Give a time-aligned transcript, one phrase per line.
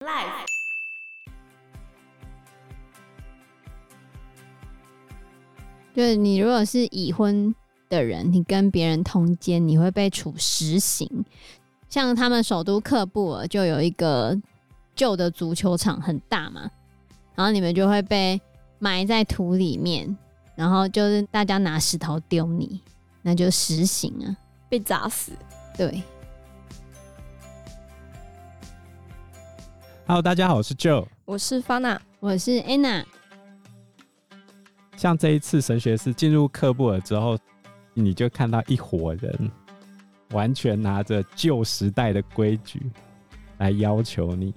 [0.00, 0.44] Life。
[5.94, 7.54] 就是你如果是已婚
[7.88, 11.24] 的人，你跟别人通奸，你会被处实刑。
[11.88, 14.38] 像他们首都喀布尔就有一个
[14.94, 16.70] 旧的足球场，很大嘛，
[17.34, 18.38] 然后你们就会被
[18.78, 20.14] 埋在土里面，
[20.54, 22.82] 然后就是大家拿石头丢你，
[23.22, 24.36] 那就实刑啊，
[24.68, 25.32] 被砸死。
[25.74, 26.02] 对。
[30.08, 33.04] Hello，大家好，我是 Joe，我是 Fana，我是 Anna。
[34.96, 37.36] 像这一次神学士进入喀布尔之后，
[37.92, 39.50] 你就看到一伙人
[40.30, 42.88] 完全拿着旧时代的规矩
[43.58, 44.54] 来要求你，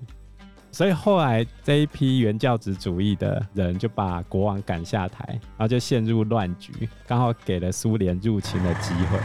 [0.71, 9.17] 所以后来这一批原教旨主义的人就把国王赶下台，然后就陷入乱局，刚好给了苏联入侵的机会。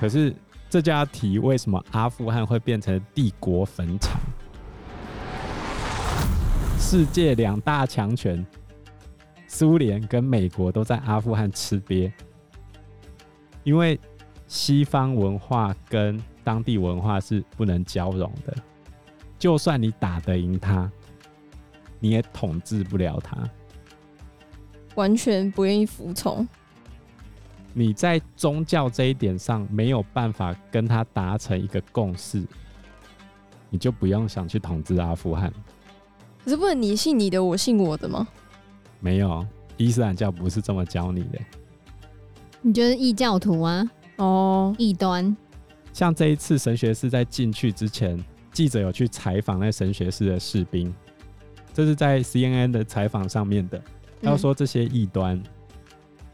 [0.00, 0.34] 可是。
[0.74, 4.20] 这就要提为什么阿富汗会变成帝国坟场？
[6.80, 8.44] 世界两大强权，
[9.46, 12.10] 苏联跟美国都在阿富汗吃瘪，
[13.62, 14.00] 因为
[14.48, 18.52] 西方文化跟当地文化是不能交融的。
[19.38, 20.90] 就算你打得赢他，
[22.00, 23.48] 你也统治不了他，
[24.96, 26.44] 完全不愿意服从。
[27.76, 32.40] 你在宗教这一点上没有办法跟他达成一个共识，
[33.68, 35.52] 你就不用想去统治阿富汗。
[36.44, 38.28] 可是不能你信你的，我信我的吗？
[39.00, 39.44] 没有，
[39.76, 41.38] 伊斯兰教不是这么教你的。
[42.62, 43.90] 你就是异教徒啊？
[44.18, 45.36] 哦，异端。
[45.92, 50.94] 像这一次神学士在进去之前，记者有去采访那神学士的士兵，
[51.72, 53.82] 这是在 CNN 的采访上面的。
[54.20, 55.42] 要说这些异端。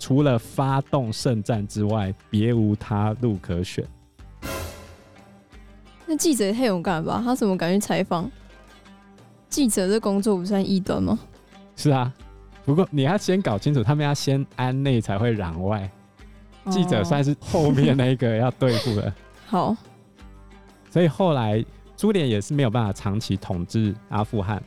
[0.00, 3.84] 嗯除了发动圣战之外，别无他路可选。
[6.06, 7.22] 那记者也太勇敢了吧？
[7.22, 8.28] 他怎么敢去采访？
[9.50, 11.18] 记者这工作不算异端吗？
[11.76, 12.12] 是啊，
[12.64, 15.89] 不过你要先搞清楚，他们要先安内才会攘外。
[16.64, 19.12] 哦、记者算是后面那个要对付的。
[19.46, 19.77] 好，
[20.90, 21.62] 所以后来
[21.96, 24.62] 苏联也是没有办法长期统治阿富汗。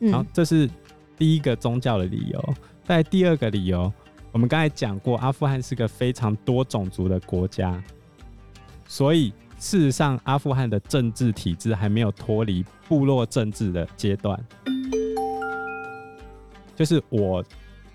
[0.00, 0.68] 嗯、然后这是
[1.16, 2.54] 第一个宗教的理由。
[2.84, 3.92] 在第二个理由。
[4.36, 7.82] 我们刚才讲过，阿富汗是个非常多种族的国家，
[8.86, 14.38] 所以事实上，阿富汗的政治体制还没有脱离部落政治的阶段。
[16.74, 17.42] 就是我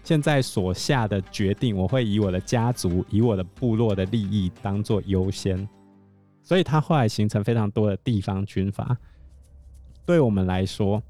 [0.04, 5.70] 现在所下的决定，我会以我的家族、以我的部落的利益当做优先，
[6.42, 8.98] 所以它后来形成非常多的地方军阀。
[10.08, 11.04] 对我们来说，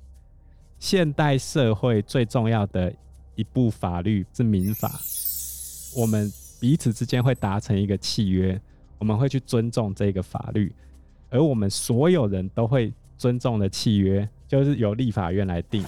[0.77, 2.93] 现代社会最重要的
[3.35, 4.99] 一部法律是民法。
[5.95, 8.59] 我们彼此之间会达成一个契约，
[8.97, 10.73] 我们会去尊重这个法律，
[11.29, 15.83] 而我们所有人都会尊重的契约，就是由立法院来定。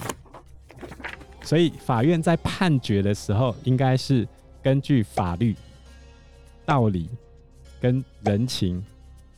[1.42, 4.26] 所以法院在判决的时候，应该是
[4.62, 5.54] 根据法律、
[6.64, 7.08] 道理
[7.80, 8.82] 跟人情、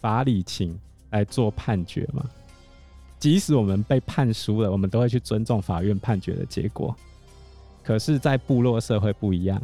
[0.01, 0.79] 法理情
[1.11, 2.25] 来做判决嘛。
[3.19, 6.97] 即使我们被判输了，我们都会去尊重法院判决的结果。
[7.87, 9.63] 可是，在部落社会不一样。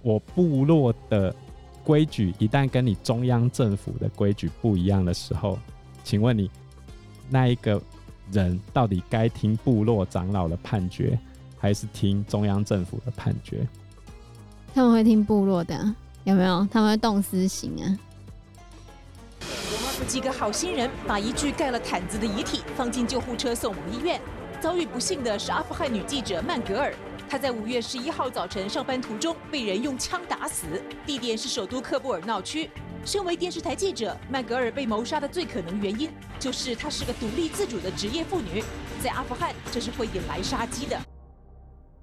[0.00, 1.34] 我部落的
[1.82, 5.58] 规矩一旦跟你中央政府的规矩不一样的时候，
[6.04, 6.48] 请问你
[7.28, 7.82] 那一个
[8.30, 11.18] 人到底该听部落长老的判决，
[11.58, 13.66] 还是听中央政府的判决？
[14.72, 16.64] 他们会听部落的，有没有？
[16.70, 17.98] 他们会动私刑啊！
[20.06, 24.20] 几个好心人把一具盖了毯子的遗体放进救护车送往医院，
[24.60, 26.94] 遭遇不幸的是阿富汗女记者曼格尔。
[27.28, 30.66] 他在五月十一号早晨上班途中被人用枪打死，
[31.04, 32.70] 地点是首都喀布尔闹区。
[33.04, 38.62] 身为电视台记者，曼格尔被谋杀的最可能原因就是她是个独立自主的职业妇女，
[39.02, 40.98] 在阿富汗这是会引来杀机的。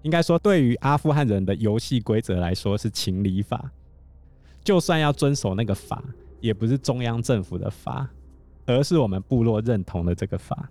[0.01, 3.71] 应该说，对于阿富汗人的游戏规则来说是情理法，
[4.61, 6.03] 就算要遵守那个法，
[6.41, 8.09] 也不是中央政府的法，
[8.65, 10.69] 而是我们部落认同的这个法。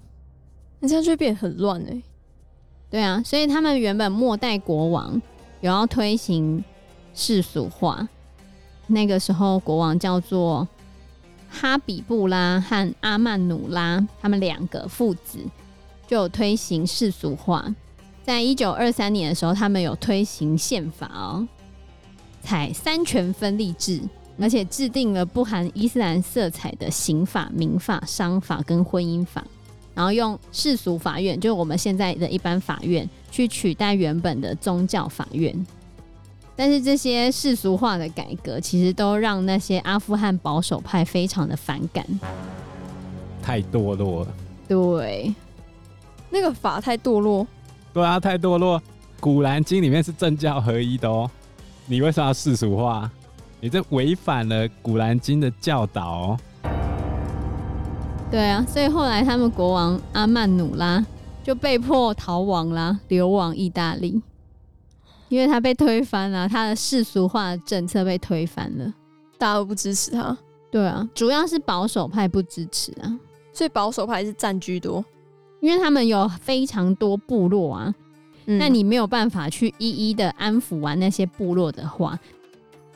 [0.78, 2.02] 那这样就会变很乱哎。
[2.92, 5.20] 对啊，所以他们原本末代国王
[5.62, 6.62] 有要推行
[7.14, 8.06] 世俗化，
[8.86, 10.68] 那个时候国王叫做
[11.48, 15.38] 哈比布拉和阿曼努拉，他们两个父子
[16.06, 17.74] 就有推行世俗化。
[18.22, 21.48] 在一九二三年的时候，他们有推行宪法哦，
[22.42, 24.00] 采三权分立制，
[24.38, 29.42] 而且制定了不含伊斯兰色彩的刑法、民法、商法跟婚姻法。
[29.94, 35.66] 然后用世俗法院，就是我们现在的一般法院，去取代原本的宗教法院。
[36.54, 42.06] 但是这些世俗化的改革，其实都让那些阿富汗保守派非常的反感。
[43.42, 44.34] 太堕落了。
[44.68, 45.34] 对，
[46.30, 47.46] 那个法太堕落。
[47.92, 48.80] 对啊，太堕落。
[49.18, 51.30] 古兰经里面是政教合一的哦，
[51.86, 53.10] 你为什么要世俗化？
[53.60, 56.40] 你这违反了古兰经的教导哦。
[58.32, 61.04] 对啊，所以后来他们国王阿曼努拉
[61.44, 64.22] 就被迫逃亡啦，流亡意大利，
[65.28, 68.94] 因为他被推翻了，他的世俗化的政策被推翻了，
[69.36, 70.34] 大家都不支持他。
[70.70, 73.20] 对啊，主要是保守派不支持啊，
[73.52, 75.04] 所以保守派是占居多，
[75.60, 77.94] 因为他们有非常多部落啊，
[78.46, 82.18] 嗯、那你没有办法去一一的安抚完那些部落的话，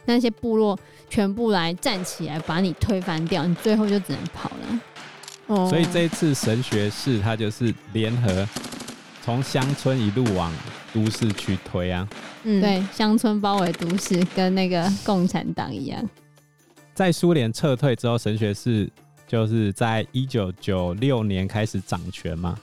[0.06, 0.78] 那些部落
[1.10, 4.80] 全部来站起来把你推翻掉，你最后就只能跑了。
[5.46, 8.48] 哦，所以这一次神学士他就是联合
[9.22, 10.52] 从乡村一路往
[10.92, 12.08] 都市去推啊，
[12.44, 16.02] 嗯，对，乡村包围都市，跟那个共产党一样。
[16.94, 18.90] 在苏联撤退之后，神学士
[19.26, 22.56] 就是在一九九六年开始掌权嘛。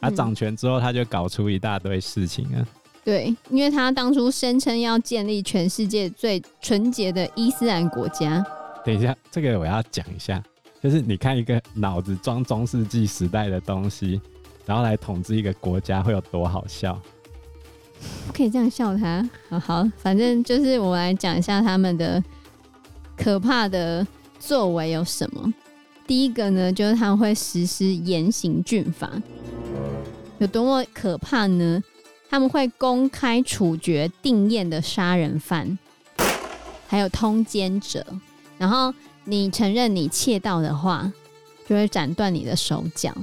[0.00, 2.66] 他、嗯、掌权之后，他就搞出一大堆事情啊。
[3.04, 8.44] 对，因为他当初声称要建立全世界最纯洁的伊斯兰国家。
[8.84, 10.42] 等一下，这个我要讲一下，
[10.84, 14.20] 就是你看一个脑子装中世纪时代的东西，
[14.66, 17.00] 然后来统治一个国家，会有多好笑？
[18.26, 19.26] 不可以这样笑他。
[19.48, 22.22] 好好，反正就是我来讲一下他们的。
[23.16, 24.06] 可怕的
[24.38, 25.54] 作为有什么？
[26.06, 29.10] 第一个呢，就是他们会实施严刑峻法，
[30.36, 31.82] 有多么可怕呢？
[32.28, 35.78] 他们会公开处决定谳的杀人犯，
[36.86, 38.04] 还有通奸者。
[38.58, 38.92] 然后
[39.24, 41.10] 你承认你窃盗的话，
[41.66, 43.14] 就会斩断你的手脚，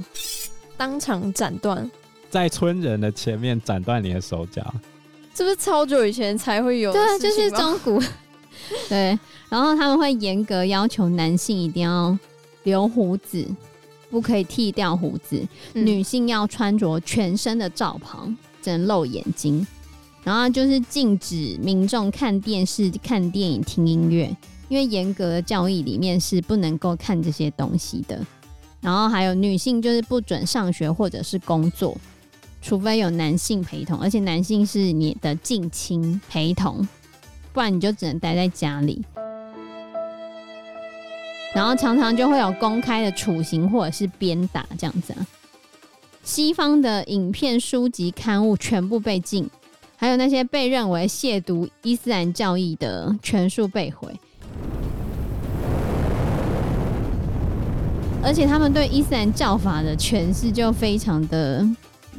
[0.76, 1.90] 当场斩断，
[2.30, 4.74] 在村人的前面斩断你的手脚，
[5.34, 6.92] 这不是超久以前才会有？
[6.92, 8.02] 对啊，就是中古。
[8.88, 9.18] 对，
[9.48, 12.16] 然后他们会严格要求男性一定要
[12.64, 13.44] 留胡子，
[14.10, 19.66] 不可以剃掉胡子；嗯、女性要穿着全身的罩袍，只能露眼睛。
[20.22, 24.36] 然后就是禁止民众看电视、看电影、听音乐，
[24.72, 28.18] 因为严格的教义里面是不能够看这些东西的。
[28.80, 31.94] 然后还有女性就是不准上学或者是工作，
[32.62, 36.88] 除非有男性陪同，而且男性是你的近亲陪同。
[37.52, 39.04] 不然你就只能待在家里，
[41.54, 45.26] 然后常常就会有公开的处刑或者是鞭打这样子啊。
[46.24, 49.46] 西方的影片、书籍、刊物全部被禁，
[49.98, 54.18] 还有那些被认为亵渎伊斯兰教义的全数被毁。
[58.24, 61.66] 而且他们对伊斯兰教法的诠释就非常的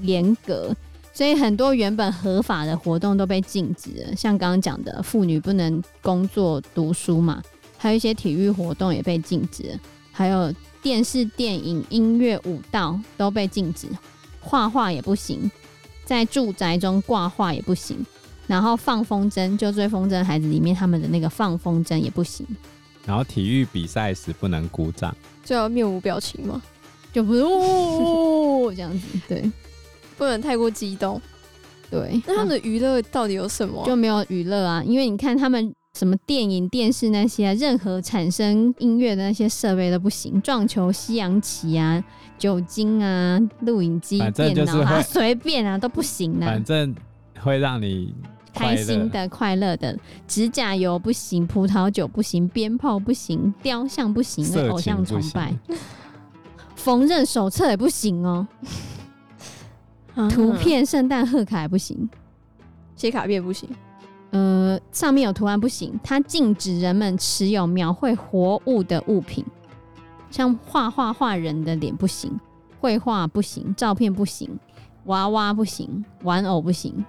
[0.02, 0.76] 严格。
[1.14, 7.42] 所以很多原本合法的活动都被禁止了，像刚刚讲的妇女不能工作读书嘛，
[7.78, 9.80] 还有一些体育活动也被禁止，
[10.12, 10.52] 还有
[10.82, 13.88] 电视、电影、音乐、舞蹈都被禁止，
[14.42, 15.50] 画画也不行，
[16.04, 18.04] 在住宅中挂画也不行，
[18.48, 22.46] 然后放风筝就追风筝孩子里面他们的那个放风筝也不行，
[23.06, 26.62] 然后体育比赛时不能鼓掌，就要面无表情吗？
[27.12, 29.52] 就不是哦这样子，对。
[30.16, 31.20] 不能太过激动，
[31.90, 32.22] 对。
[32.28, 33.84] 那他们的娱乐到底有什么？
[33.84, 42.02] 就没有娱乐啊，因为你看他们什么电影、电视那些啊，任何产生音乐的那些设备都不行，撞球、西洋棋啊、
[42.38, 46.46] 酒精啊、录影机、电脑啊，随便啊都不行啊。
[46.46, 46.96] 反正
[47.42, 48.14] 会让你
[48.54, 55.54] 开心的、快乐的，指甲油不行，葡萄酒不行，鞭炮不行，雕像不行，那偶像崇拜，
[56.76, 58.48] 缝纫手册也不行哦。
[60.30, 62.08] 图片圣诞贺卡也不行，
[62.96, 63.68] 写卡片不行，
[64.30, 66.00] 呃，上面有图案不行。
[66.04, 69.44] 它禁止人们持有描绘活物的物品，
[70.30, 72.40] 像画画画人的脸不行，
[72.80, 74.48] 绘画不行，照片不行，
[75.06, 77.04] 娃娃不行，玩偶不行。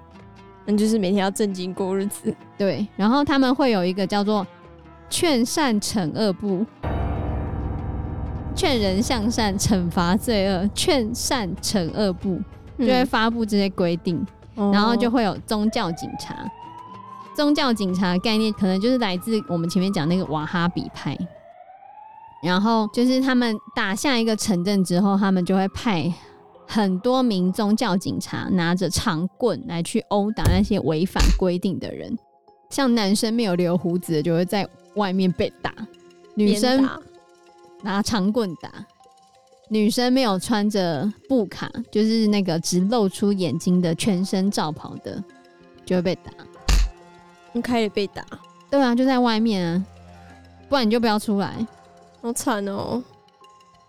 [0.66, 2.34] 那就是每天要正经过日子。
[2.58, 4.46] 对，然后他们会有一个叫做
[5.08, 6.64] 劝善惩恶部，
[8.54, 12.40] 劝人向善，惩罚罪恶，劝善惩恶部。
[12.76, 16.34] 就会发布这些规定，嗯，然后就会有宗教警察。
[17.32, 21.16] 宗教警察的概念可能就是来自我们前面讲那个瓦哈比派。
[22.42, 26.12] 然后就是他们打下一个城镇之后，他们就会派
[26.74, 32.18] 很多民宗教警察拿着长棍来去殴打那些违反规定的人。
[32.68, 35.72] 像男生没有留胡子的就会在外面被打，
[36.34, 36.84] 女生
[37.82, 38.72] 拿长棍打。
[39.68, 45.22] 女生没有穿着布卡，就是那个只露出眼睛的全身罩袍的，
[45.86, 46.32] 就会被打。
[47.52, 48.24] 你可以被打？
[48.68, 49.86] 对啊，就在外面啊，
[50.68, 51.64] 不然你就不要出来。
[52.20, 53.00] 好惨哦！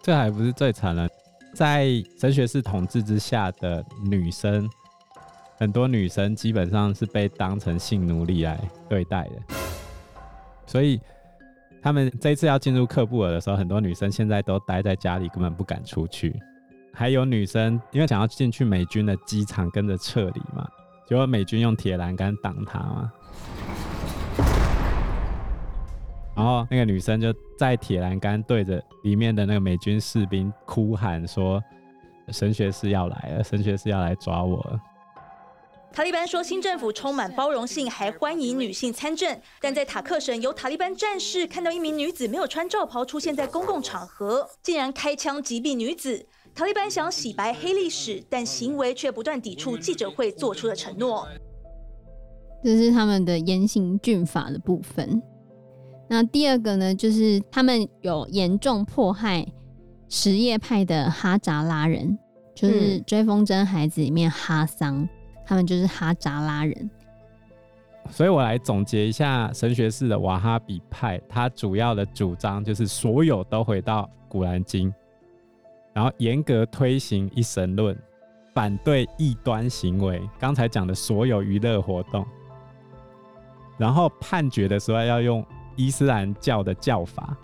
[0.04, 1.10] 这还不是最惨的，
[1.56, 1.88] 在
[2.20, 4.70] 神学士统治之下的女生，
[5.58, 8.60] 很多女生基本上是被当成性奴隶来
[8.90, 9.56] 对待的。
[10.68, 11.00] 所以，
[11.82, 16.38] 他们这一次要进入喀布尔的时候，很多女生现在都待在家里，根本不敢出去。
[16.94, 20.68] 还有女生因为想要进去美军的机场，跟着撤离嘛，
[21.08, 23.14] 结果美军用铁栏杆挡她嘛。
[26.36, 31.64] 然后那个女生就在铁栏杆对着里面的那个美军士兵哭喊说
[32.30, 34.80] ：“神学士要来了，神学士要来抓我了。”
[35.94, 39.40] 塔利班说，新政府充满包容性，还欢迎女性参政。
[39.62, 46.28] 但在塔克省，有塔利班战士看到一名女子没有穿罩袍出现在公共场合，竟然开枪击毙女子。
[46.54, 51.26] 塔利班想洗白黑历史，但行为却不断抵触记者会做出的承诺。
[52.62, 55.22] 这是他们的严刑峻法的部分。
[56.08, 59.46] 那第二个呢，就是他们有严重迫害
[60.08, 62.18] 什叶派的哈扎拉人，
[62.54, 65.08] 就是《追风筝孩子》里面哈桑。
[65.48, 66.90] 他们就是哈扎拉人，
[68.10, 74.92] 所以我来总结一下神学士的瓦哈比派，他主要的主张就是所有都回到古兰经，
[75.94, 77.96] 然后严格推行一神论，
[78.56, 82.26] 反对异端行为，刚才讲的所有娱乐活动，
[83.78, 87.36] 然后判决的时候要用伊斯兰教的教法，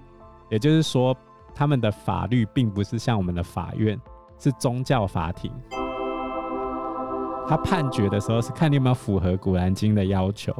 [0.49, 1.15] 也就是说
[1.53, 3.99] 他们的法律并不是像我们的法院，
[4.37, 5.51] 是宗教法庭。
[7.47, 10.55] 他判决的时候是看你有没有符合《古兰经》的要求，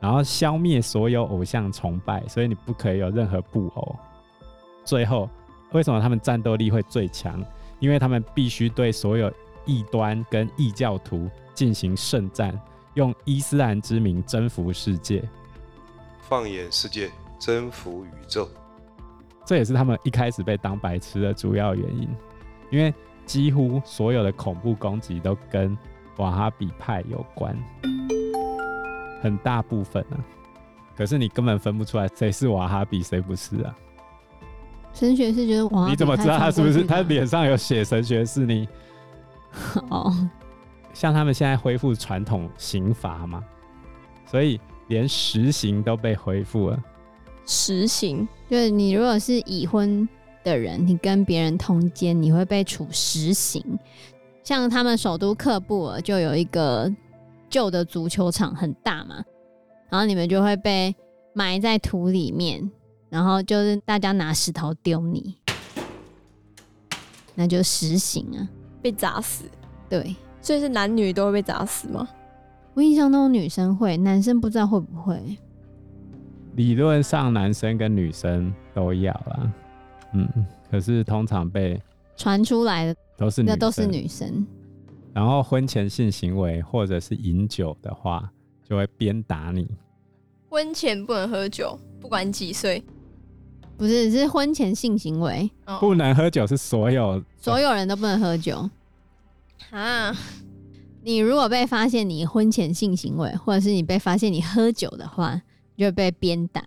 [0.00, 3.94] 然后消灭所有偶像崇拜，所以你不可以有任何布偶。
[4.84, 5.28] 最后，
[5.72, 7.40] 为什么他们战斗力会最强？
[7.78, 9.30] 因为他们必须对所有
[9.64, 12.58] 异端跟异教徒进行圣战，
[12.94, 15.22] 用伊斯兰之名征服世界，
[16.28, 18.48] 放眼世界，征服宇宙。
[19.44, 22.08] 这也是他们一开始被当白痴的主要原因，
[22.70, 22.94] 因为。
[23.26, 25.76] 几乎所有的恐怖攻击都跟
[26.18, 27.58] 瓦哈比派有关，
[29.20, 30.14] 很大部分啊。
[30.96, 33.76] 可是你根本分不出来谁是瓦哈比，谁不是啊？
[34.92, 36.84] 神学是觉得瓦哈比，你怎么知道他是不是？
[36.84, 38.68] 他脸上有写神学是你？
[39.90, 40.14] 哦，
[40.92, 43.42] 像他们现在恢复传统刑罚嘛，
[44.24, 46.82] 所以连实刑都被恢复了。
[47.44, 50.08] 实刑就是你如果是已婚。
[50.46, 53.60] 的人，你跟别人通奸，你会被处实刑。
[54.44, 56.88] 像他们首都喀布尔就有一个
[57.50, 59.24] 旧的足球场，很大嘛，
[59.90, 60.94] 然后你们就会被
[61.32, 62.70] 埋在土里面，
[63.08, 65.36] 然后就是大家拿石头丢你，
[67.34, 68.48] 那就实刑啊，
[68.80, 69.46] 被砸死。
[69.88, 72.08] 对，所以是男女都会被砸死吗？
[72.76, 75.18] 我印象中女生会，男生不知道会不会。
[76.56, 79.52] 理论上男生跟女生都要啦。
[80.12, 80.28] 嗯，
[80.70, 81.80] 可是通常被
[82.18, 84.46] 传出来的都是那都是女生。
[85.14, 88.30] 然后婚前性行为或者是饮酒的话，
[88.62, 89.66] 就会鞭打你。
[90.50, 92.84] 婚前不能喝酒，不管几岁。
[93.78, 98.68] 不是，是婚前性行为，哦、不能喝酒是所有所有人都不能喝酒
[99.70, 100.14] 啊。
[101.06, 105.40] 你如果被发现你婚前性行为，或者是你被发现你喝酒的话，
[105.76, 106.60] 就会被鞭打。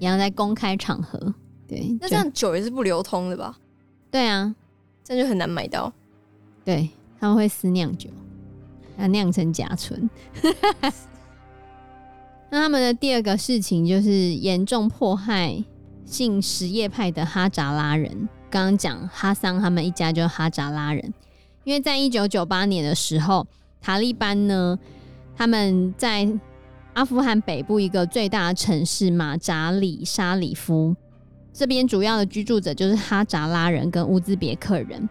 [0.00, 1.34] 你要在公开场合。
[1.68, 3.58] 对，那这样酒也是不流通的吧？
[4.10, 4.54] 对啊，
[5.04, 5.92] 这样就很难买到。
[6.64, 6.88] 对，
[7.20, 8.08] 他们会私酿酒，
[8.96, 10.08] 要酿成甲醇。
[12.48, 15.62] 那他们的第二个事情就是严重迫害
[16.06, 18.30] 信什叶派的哈扎拉人。
[18.48, 21.12] 刚刚讲哈桑他们一家就是哈扎拉人，
[21.64, 23.46] 因为在一九九八年的时候，
[23.80, 24.78] 塔利班呢，
[25.36, 26.28] 他们在
[26.92, 30.94] 阿富汗北部一个最大的城市马扎里沙里夫。
[31.52, 35.08] 这边主要的居住者就是哈扎拉人跟乌兹别克人，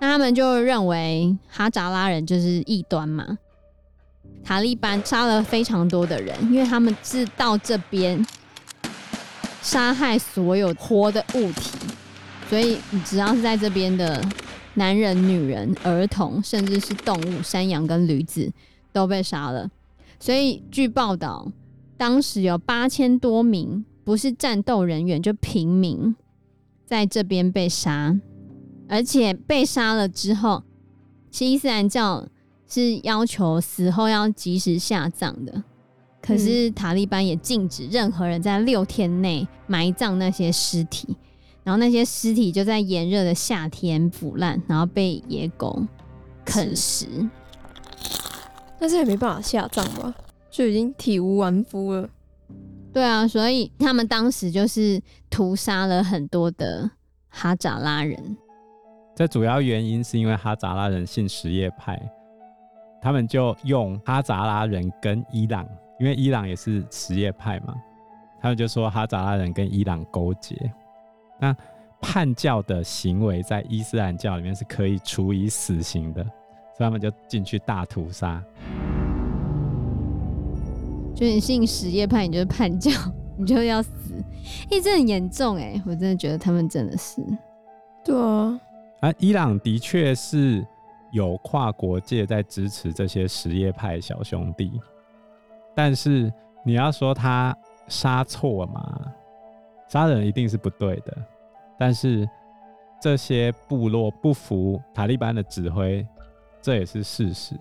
[0.00, 3.38] 那他们就认为哈扎拉人就是异端嘛。
[4.42, 8.26] 塔利班杀了非常多的人，因为他们是到这边
[9.60, 11.70] 杀害所有活的物体，
[12.48, 14.20] 所以你只要是在这边的
[14.74, 18.52] 男人、女人、儿童，甚至是动物，山羊跟驴子
[18.92, 19.70] 都被杀了。
[20.18, 21.50] 所以据报道，
[21.96, 23.84] 当时有八千多名。
[24.04, 26.16] 不是战斗人员，就平民
[26.84, 28.18] 在这边被杀，
[28.88, 30.64] 而且被杀了之后，
[31.30, 32.26] 其实伊斯兰教
[32.66, 35.62] 是要求死后要及时下葬的，
[36.20, 41.16] 可是塔利班也禁止任何人在六天内埋葬那些尸体，
[41.64, 45.80] 然后那些尸体就在炎热的夏天腐烂，然后被野狗
[46.44, 47.06] 啃食。
[48.78, 50.12] 但是也没办法下葬吧，
[50.50, 52.08] 就已经体无完肤了。
[52.92, 55.00] 对啊，所以他们当时就是
[55.30, 56.90] 屠杀了很多的
[57.28, 58.36] 哈扎拉人。
[59.14, 62.00] 这主要原因是因为哈扎拉人信什叶派，
[63.00, 65.64] 他们就用哈扎拉人跟伊朗，
[66.00, 67.74] 因为伊朗也是什叶派嘛，
[68.40, 70.56] 他们就说哈扎拉人跟伊朗勾结。
[71.42, 71.52] 那
[72.00, 78.40] 叛教的行为在伊斯兰教里面是可以处以死刑的，所以他们就进去大屠杀。
[81.16, 82.92] 就你信什叶派，你就是叛教，
[83.36, 83.90] 你就要死。
[84.70, 87.20] 哎、欸，这很严重哎，我真的觉得他们真的是。
[88.04, 88.60] 对啊。
[89.00, 90.64] 啊，伊朗的确是
[91.10, 94.80] 有跨国界在支持这些什叶派小兄弟，
[95.74, 96.32] 但是
[96.64, 97.56] 你要说他
[97.88, 99.12] 杀错吗？
[99.88, 101.16] 杀人一定是不对的，
[101.82, 102.28] 但是
[103.00, 106.06] 这些部落不服塔利班的指挥，
[106.60, 107.56] 这也是事实。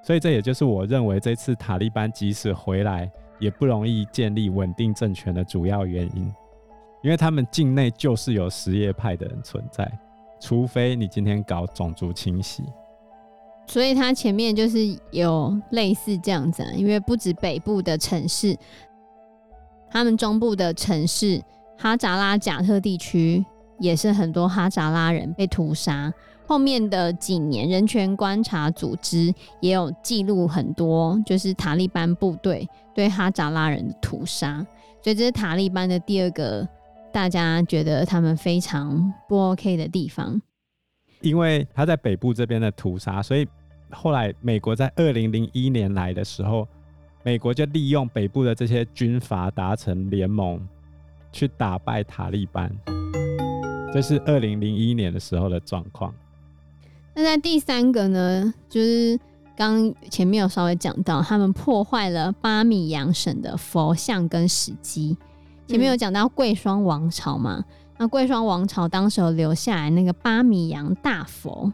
[0.00, 6.32] 所以这也就是我认为这次塔利班即使回来，也不容易建立稳定政权的主要原因，
[7.02, 9.90] 因为他们境内就是有什叶派的人存在。
[10.38, 12.62] 除非你今天搞种族清洗，
[13.66, 14.78] 所以他前面就是
[15.10, 18.56] 有类似这样子啊，因为不止北部的城市，
[19.90, 21.42] 他们中部的城市
[21.82, 23.42] 哈扎拉贾特地区
[23.78, 26.12] 也是很多哈扎拉人被屠杀。
[26.46, 34.58] 后面的几年，人权观察组织也有记录很多，就是塔利班部队对哈扎拉人的屠杀，
[35.02, 36.68] 所以这是塔利班的第二个。
[37.12, 40.40] 大家觉得他们非常不 OK 的地方，
[41.22, 43.48] 因为他在北部这边的屠杀，所以
[43.90, 46.68] 后来美国在二零零一年来的时候，
[47.24, 50.60] 美国就利用北部的这些军阀达成联盟，
[51.32, 52.70] 去打败塔利班。
[53.92, 56.14] 这是二零零一年的时候的状况。
[57.14, 59.18] 那在第三个呢，就是
[59.56, 65.16] 刚前面有稍微讲到，他们破坏了巴米扬省的佛像跟史迹。
[65.66, 67.64] 前面有讲到贵霜王朝嘛？
[67.98, 71.72] 那贵霜王朝当时有留下来那个巴米扬大佛。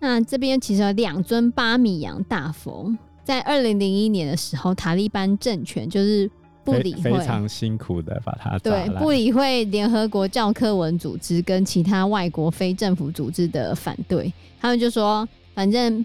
[0.00, 6.30] 那这边其实有两尊巴米扬大佛，在二零零一年的时候，塔利班政权就是
[6.76, 16.04] 不理会，非常辛苦的把它对不理会联合国教科文组织跟其他外国非政府组织的反对，他们就说，反正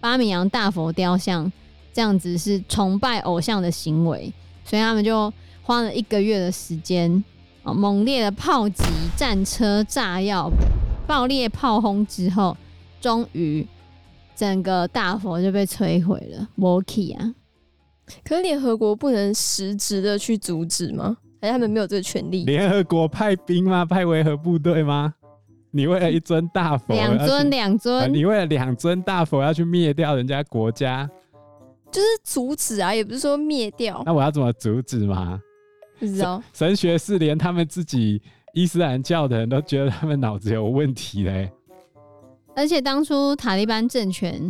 [0.00, 1.50] 巴米扬大佛雕像
[1.92, 4.32] 这样子是崇拜偶像的行为，
[4.64, 5.32] 所以他们就。
[5.66, 7.24] 花了一个月的时间，
[7.62, 8.84] 啊，猛烈的炮击、
[9.16, 10.50] 战车、炸药、
[11.06, 12.54] 爆裂炮轰之后，
[13.00, 13.66] 终于
[14.36, 16.46] 整个大佛就被摧毁了。
[16.54, 17.34] 没去啊！
[18.24, 21.16] 可是联合国不能实质的去阻止吗？
[21.40, 22.44] 还是他们没有这个权利？
[22.44, 23.84] 联合国派兵吗？
[23.84, 25.14] 派维和部队吗？
[25.70, 31.10] 你为了一尊大佛，两尊两尊、啊，你为了两尊大佛要去灭掉人家国家？
[31.90, 34.02] 就是阻止啊，也不是说灭掉。
[34.06, 35.40] 那我要怎么阻止吗？
[35.98, 38.20] 不知道神学是连他们自己
[38.52, 41.50] 伊斯兰教的人都觉得他们脑子有问题嘞。
[42.56, 44.40] 而且当初塔利班政权，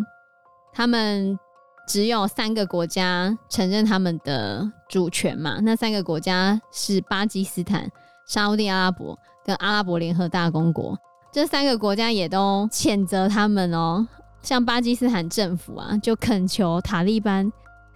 [0.73, 1.39] 他们
[1.87, 5.59] 只有三个国家承认他们的主权嘛？
[5.63, 7.91] 那三个国家是巴基斯坦、
[8.27, 10.99] 沙乌地阿拉伯跟阿拉伯联合大公国。
[11.31, 14.07] 这三个国家也都谴责他们哦。
[14.41, 17.51] 像巴基斯坦政府啊，就恳求塔利班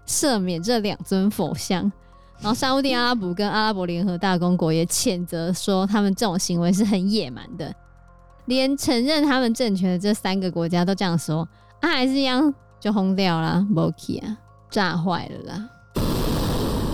[0.07, 1.90] 赦免这两尊佛像。
[2.40, 7.74] 然后沙乌地阿拉伯跟阿拉伯联合大公国也谴责说，他们这种行为是很野蛮的。
[8.44, 11.46] 连承认他们政权的这三个国家都这样说，
[11.81, 14.38] 啊，还是一样就轰掉了，没去啊，
[14.71, 15.69] 炸坏了啦。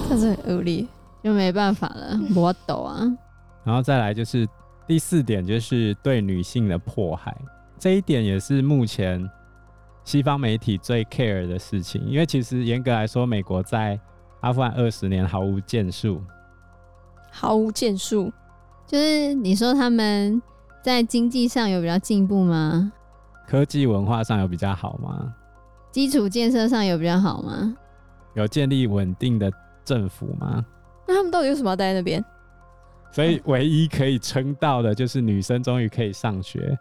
[0.08, 0.86] 这是很恶劣，
[1.22, 3.00] 就没办法了，我抖啊。
[3.64, 4.46] 然后再来就是
[4.86, 7.36] 第四点，就是对女性的迫害，
[7.78, 9.28] 这一点也是目前
[10.04, 13.98] 西方媒体最 care 的事情，因为其实严格来说，美国在
[14.40, 16.22] 阿富汗二十年毫无建树，
[17.30, 18.30] 毫无建树，
[18.86, 20.40] 就是你说他们
[20.82, 22.92] 在经济上有比较进步吗？
[23.46, 25.34] 科技文化上有比较好吗？
[25.94, 27.72] 基础建设上有比较好吗？
[28.34, 29.48] 有建立稳定的
[29.84, 30.66] 政府吗？
[31.06, 32.22] 那他们到底为什么要待在那边？
[33.12, 36.76] 所以唯一可以撑到的就是女生终于可以上学，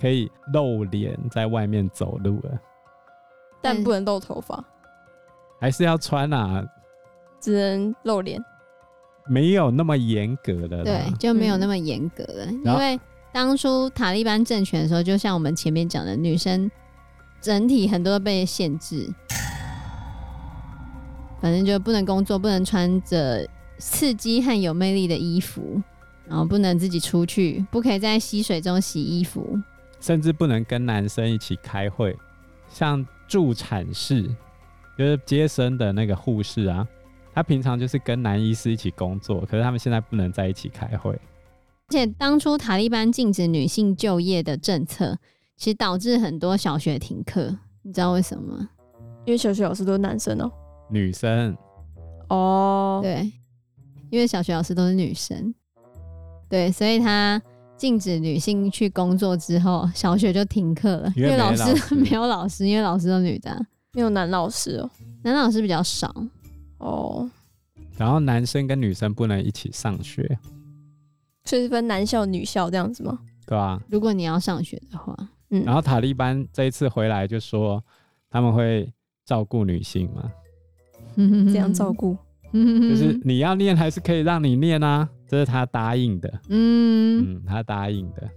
[0.00, 2.58] 可以露脸在外面走路了，
[3.60, 4.64] 但不能露头发。
[5.60, 6.60] 还是要穿啊，
[7.38, 8.44] 只能露脸，
[9.28, 12.46] 没有那么严格的，对，就没有那么严格了。
[12.46, 12.98] 嗯、因为
[13.32, 16.68] 当初塔利班政权的时候，就像我们前面讲的，女生
[17.42, 19.12] 整体很多被限制，
[21.40, 23.46] 反正就不能工作，不能穿着
[23.78, 25.82] 刺激和有魅力的衣服，
[26.28, 29.58] 然后不能自己出去，不可以在溪水中洗衣服，
[30.00, 32.16] 甚至不能跟男生一起开会，
[32.68, 34.30] 像助产士。
[34.96, 36.86] 就是接生的那个护士啊，
[37.34, 41.12] 他平常就是跟男医师一起工作，可是他们现在不能在一起开会。
[41.12, 45.18] 而且当初塔利班禁止女性就业的政策，
[45.56, 47.56] 其实导致很多小学停课。
[47.82, 48.70] 你知道为什么吗？
[49.24, 50.52] 因为小学老师都是男生哦、喔。
[50.90, 51.56] 女生。
[52.28, 53.00] 哦。
[53.02, 53.30] 对，
[54.10, 55.54] 因为小学老师都是女生。
[56.48, 57.40] 对，所以他
[57.76, 64.90] 禁止女性去工作之后，小学就停课了，因为老师 没有老师，因为老师都女的，没有男老师哦、喔，
[65.22, 66.14] 男老师比较少。
[66.78, 67.30] 哦。
[67.96, 70.38] 然后男生跟女生不能一起上学。
[71.44, 73.18] 所以是分男校、女校这样子吗？
[73.46, 75.16] 对啊，如果你要上学的话，
[75.52, 75.62] 嗯。
[75.64, 77.80] 然后塔利班这一次回来就说
[78.28, 78.92] 他们会
[79.24, 80.32] 照顾女性嘛。
[81.14, 82.16] 嗯，这样照顾，
[82.52, 86.40] 就是你要念还是可以让你念啊，这是他答应的。
[86.48, 88.28] 嗯嗯，他答应的。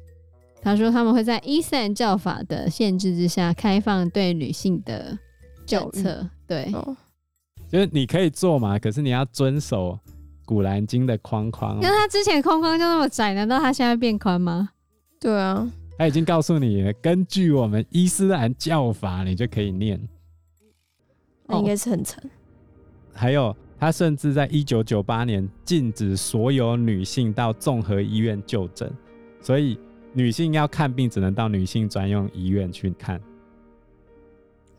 [0.62, 5.18] 他说他们会在伊斯兰教法的限制之下开放对女性的
[5.66, 6.30] 教策。
[6.46, 6.96] 对，哦，
[7.68, 9.98] 就是你可以做嘛，可是你要遵守。
[10.48, 14.70] 古兰经的框框，因为他之前框框就那么窄，难道他现在变宽吗？
[15.20, 20.00] 对啊，他已经告诉你了，根据我们伊斯兰教法，你就可以念。
[21.48, 22.22] 那应该是很惨。
[23.14, 28.92] 还有，他甚至在一九九八年禁止所有女性到综合医院就诊，
[29.40, 29.80] 所以
[30.12, 33.22] 女性要看病只能到女性专用医院去看。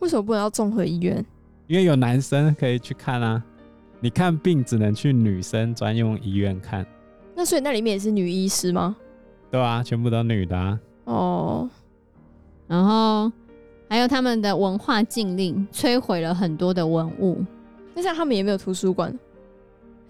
[0.00, 1.24] 为什么不能到综合医院？
[1.66, 3.42] 因为有男生可以去看啊。
[3.98, 6.86] 你看病只能去女生专用医院看，
[7.34, 8.94] 那所以那里面也是女医师吗？
[9.50, 10.78] 对啊，全部都女的啊。
[11.06, 11.68] 哦，
[12.68, 13.32] 然后
[13.88, 17.42] 还有他们的文化禁令，摧毁了很多的文物。
[17.94, 19.18] 那像他们也没有图书馆，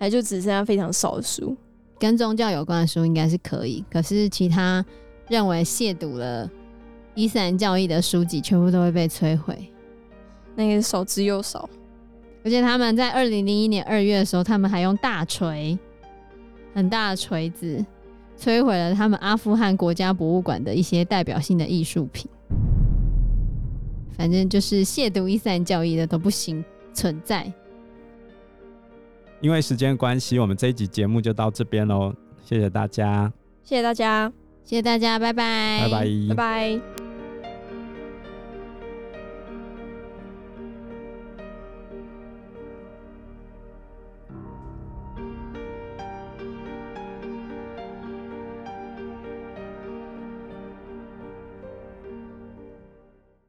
[0.01, 1.57] 还就只剩下非常少的书，
[1.99, 4.85] 跟宗教有关的书应该是可以，可是其他
[5.29, 6.51] 认为亵渎了
[7.15, 9.71] 伊斯兰教义的书籍，全部都会被摧毁。
[10.55, 11.69] 那个少之又少。
[12.43, 15.77] 而且他们在二零零一年二月的时候，他们还用大锤，
[16.75, 17.85] 很大的锤子，
[18.39, 22.31] 摧毁了他们阿富汗国家博物馆的一些代表性的艺术品。
[24.17, 27.53] 反正就是亵渎伊斯兰教义的都不行存在。
[29.41, 33.31] 因为时间关系，我们这一集节目就到这边喽，谢谢大家，
[33.63, 34.33] 谢谢大家，
[34.65, 36.96] 谢谢大家，拜拜，拜拜，拜拜。